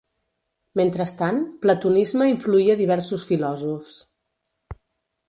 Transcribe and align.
Mentrestant, 0.79 1.37
Platonisme 1.65 2.29
influïa 2.29 2.79
diversos 2.79 3.27
filòsofs. 3.33 3.99